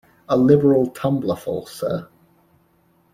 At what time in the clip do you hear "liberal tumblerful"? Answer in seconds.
0.35-1.67